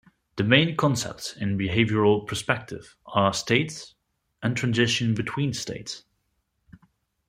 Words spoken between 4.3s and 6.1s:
and transitions between states.